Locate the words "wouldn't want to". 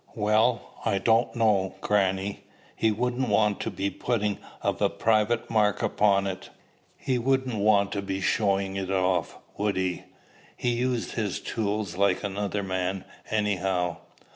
2.89-3.69, 7.19-8.01